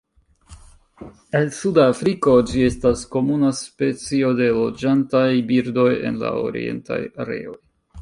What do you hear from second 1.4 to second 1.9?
suda